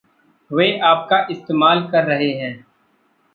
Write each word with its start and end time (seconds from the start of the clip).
वे 0.51 0.79
आपका 0.79 1.27
इस्तेमाल 1.31 1.87
कर 1.91 2.03
रहे 2.03 2.31
हैं। 2.31 2.65